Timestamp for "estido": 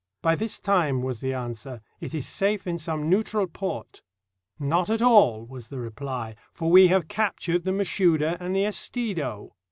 8.65-9.51